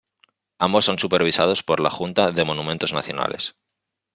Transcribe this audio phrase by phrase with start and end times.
[0.57, 3.53] Ambos son supervisados por la Junta de Monumentos Nacionales.